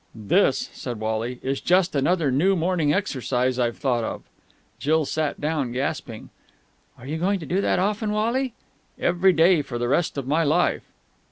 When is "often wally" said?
7.77-8.55